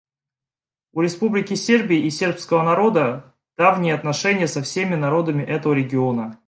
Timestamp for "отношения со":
3.93-4.63